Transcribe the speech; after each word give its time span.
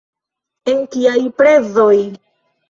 En 0.73 0.79
kiaj 0.95 1.19
prezoj? 1.43 1.99